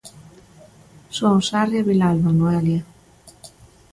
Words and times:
Son 1.17 1.35
Sarria 1.47 1.79
e 1.83 1.87
Vilalba, 1.89 2.31
Noelia. 2.39 2.81